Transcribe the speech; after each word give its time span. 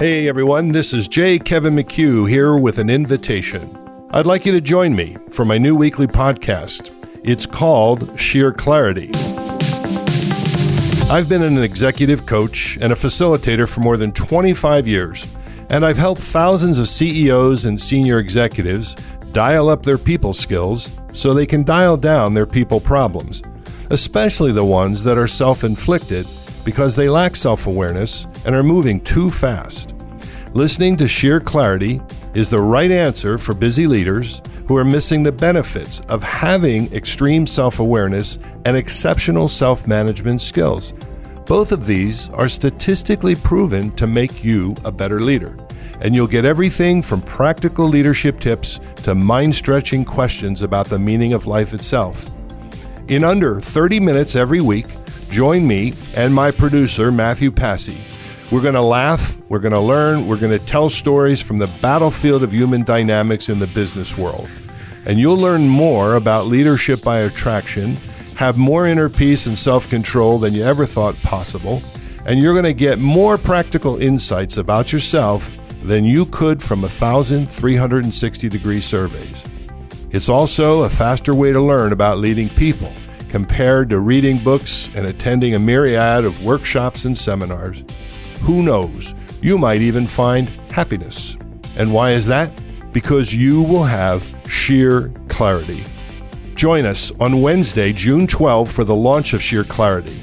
Hey 0.00 0.28
everyone, 0.28 0.72
this 0.72 0.94
is 0.94 1.08
J. 1.08 1.38
Kevin 1.38 1.74
McHugh 1.74 2.26
here 2.26 2.56
with 2.56 2.78
an 2.78 2.88
invitation. 2.88 3.76
I'd 4.12 4.24
like 4.24 4.46
you 4.46 4.52
to 4.52 4.60
join 4.62 4.96
me 4.96 5.18
for 5.30 5.44
my 5.44 5.58
new 5.58 5.76
weekly 5.76 6.06
podcast. 6.06 6.90
It's 7.22 7.44
called 7.44 8.18
Sheer 8.18 8.50
Clarity. 8.50 9.10
I've 11.10 11.28
been 11.28 11.42
an 11.42 11.58
executive 11.58 12.24
coach 12.24 12.78
and 12.80 12.94
a 12.94 12.96
facilitator 12.96 13.70
for 13.70 13.82
more 13.82 13.98
than 13.98 14.10
25 14.12 14.88
years, 14.88 15.36
and 15.68 15.84
I've 15.84 15.98
helped 15.98 16.22
thousands 16.22 16.78
of 16.78 16.88
CEOs 16.88 17.66
and 17.66 17.78
senior 17.78 18.20
executives 18.20 18.94
dial 19.32 19.68
up 19.68 19.82
their 19.82 19.98
people 19.98 20.32
skills 20.32 20.98
so 21.12 21.34
they 21.34 21.44
can 21.44 21.62
dial 21.62 21.98
down 21.98 22.32
their 22.32 22.46
people 22.46 22.80
problems, 22.80 23.42
especially 23.90 24.52
the 24.52 24.64
ones 24.64 25.02
that 25.02 25.18
are 25.18 25.26
self 25.26 25.62
inflicted 25.62 26.26
because 26.64 26.94
they 26.94 27.08
lack 27.08 27.36
self 27.36 27.66
awareness 27.66 28.26
and 28.44 28.54
are 28.54 28.62
moving 28.62 29.00
too 29.00 29.30
fast. 29.30 29.94
Listening 30.52 30.96
to 30.96 31.06
sheer 31.06 31.40
clarity 31.40 32.00
is 32.34 32.50
the 32.50 32.60
right 32.60 32.90
answer 32.90 33.38
for 33.38 33.54
busy 33.54 33.86
leaders 33.86 34.42
who 34.66 34.76
are 34.76 34.84
missing 34.84 35.22
the 35.22 35.32
benefits 35.32 36.00
of 36.08 36.22
having 36.22 36.92
extreme 36.92 37.46
self 37.46 37.80
awareness 37.80 38.38
and 38.64 38.76
exceptional 38.76 39.48
self 39.48 39.86
management 39.86 40.40
skills. 40.40 40.92
Both 41.46 41.72
of 41.72 41.86
these 41.86 42.30
are 42.30 42.48
statistically 42.48 43.34
proven 43.34 43.90
to 43.90 44.06
make 44.06 44.44
you 44.44 44.76
a 44.84 44.92
better 44.92 45.20
leader. 45.20 45.58
And 46.00 46.14
you'll 46.14 46.28
get 46.28 46.44
everything 46.44 47.02
from 47.02 47.22
practical 47.22 47.86
leadership 47.86 48.38
tips 48.38 48.78
to 49.02 49.14
mind 49.14 49.54
stretching 49.54 50.04
questions 50.04 50.62
about 50.62 50.86
the 50.86 50.98
meaning 50.98 51.32
of 51.32 51.46
life 51.46 51.74
itself. 51.74 52.30
In 53.08 53.24
under 53.24 53.60
30 53.60 53.98
minutes 53.98 54.36
every 54.36 54.60
week, 54.60 54.86
join 55.30 55.66
me 55.66 55.94
and 56.16 56.34
my 56.34 56.50
producer, 56.50 57.12
Matthew 57.12 57.50
Passy. 57.50 57.98
We're 58.50 58.60
going 58.60 58.74
to 58.74 58.82
laugh, 58.82 59.38
we're 59.48 59.60
going 59.60 59.72
to 59.72 59.80
learn, 59.80 60.26
we're 60.26 60.36
going 60.36 60.58
to 60.58 60.64
tell 60.64 60.88
stories 60.88 61.40
from 61.40 61.58
the 61.58 61.70
battlefield 61.80 62.42
of 62.42 62.52
human 62.52 62.82
dynamics 62.82 63.48
in 63.48 63.60
the 63.60 63.68
business 63.68 64.18
world. 64.18 64.48
And 65.06 65.18
you'll 65.18 65.36
learn 65.36 65.68
more 65.68 66.16
about 66.16 66.48
leadership 66.48 67.02
by 67.02 67.20
attraction, 67.20 67.96
have 68.36 68.58
more 68.58 68.88
inner 68.88 69.08
peace 69.08 69.46
and 69.46 69.56
self 69.56 69.88
control 69.88 70.38
than 70.38 70.52
you 70.52 70.64
ever 70.64 70.84
thought 70.84 71.14
possible, 71.22 71.80
and 72.26 72.40
you're 72.40 72.54
going 72.54 72.64
to 72.64 72.74
get 72.74 72.98
more 72.98 73.38
practical 73.38 74.02
insights 74.02 74.56
about 74.56 74.92
yourself 74.92 75.50
than 75.84 76.04
you 76.04 76.26
could 76.26 76.62
from 76.62 76.82
1,360 76.82 78.48
degree 78.48 78.80
surveys. 78.80 79.46
It's 80.10 80.28
also 80.28 80.82
a 80.82 80.90
faster 80.90 81.34
way 81.34 81.52
to 81.52 81.60
learn 81.60 81.92
about 81.92 82.18
leading 82.18 82.48
people 82.48 82.92
compared 83.30 83.88
to 83.88 84.00
reading 84.00 84.38
books 84.38 84.90
and 84.96 85.06
attending 85.06 85.54
a 85.54 85.58
myriad 85.58 86.24
of 86.24 86.42
workshops 86.42 87.04
and 87.04 87.16
seminars. 87.16 87.84
Who 88.40 88.62
knows? 88.62 89.14
You 89.40 89.56
might 89.56 89.82
even 89.82 90.08
find 90.08 90.48
happiness. 90.72 91.38
And 91.76 91.94
why 91.94 92.10
is 92.10 92.26
that? 92.26 92.60
Because 92.92 93.32
you 93.32 93.62
will 93.62 93.84
have 93.84 94.28
sheer 94.48 95.12
clarity. 95.28 95.84
Join 96.56 96.84
us 96.84 97.12
on 97.20 97.40
Wednesday, 97.40 97.92
June 97.92 98.26
12, 98.26 98.68
for 98.68 98.82
the 98.82 98.96
launch 98.96 99.32
of 99.32 99.40
Sheer 99.40 99.62
Clarity. 99.62 100.18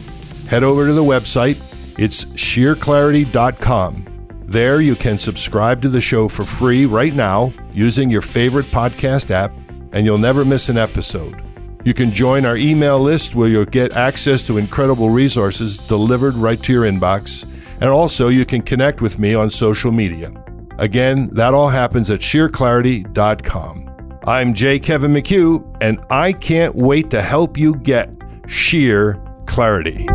Head 0.49 0.63
over 0.63 0.85
to 0.85 0.93
the 0.93 1.01
website, 1.01 1.57
it's 1.97 2.25
sheerclarity.com. 2.25 4.05
There 4.45 4.81
you 4.81 4.95
can 4.95 5.17
subscribe 5.17 5.81
to 5.81 5.89
the 5.89 6.01
show 6.01 6.27
for 6.27 6.43
free 6.43 6.85
right 6.85 7.13
now 7.13 7.53
using 7.71 8.09
your 8.09 8.21
favorite 8.21 8.67
podcast 8.67 9.31
app, 9.31 9.53
and 9.93 10.05
you'll 10.05 10.17
never 10.17 10.43
miss 10.43 10.67
an 10.67 10.77
episode. 10.77 11.46
You 11.87 11.93
can 11.93 12.11
join 12.11 12.45
our 12.45 12.57
email 12.57 12.99
list 12.99 13.33
where 13.33 13.47
you'll 13.47 13.63
get 13.63 13.93
access 13.93 14.43
to 14.47 14.57
incredible 14.57 15.09
resources 15.09 15.77
delivered 15.77 16.33
right 16.33 16.61
to 16.63 16.73
your 16.73 16.83
inbox. 16.83 17.45
And 17.79 17.85
also, 17.85 18.27
you 18.27 18.45
can 18.45 18.61
connect 18.61 19.01
with 19.01 19.19
me 19.19 19.33
on 19.33 19.49
social 19.49 19.93
media. 19.93 20.33
Again, 20.79 21.29
that 21.31 21.53
all 21.53 21.69
happens 21.69 22.11
at 22.11 22.19
sheerclarity.com. 22.19 24.19
I'm 24.27 24.53
J. 24.53 24.79
Kevin 24.79 25.13
McHugh, 25.13 25.77
and 25.79 26.03
I 26.09 26.33
can't 26.33 26.75
wait 26.75 27.09
to 27.11 27.21
help 27.21 27.57
you 27.57 27.75
get 27.75 28.11
sheer 28.47 29.17
clarity. 29.45 30.05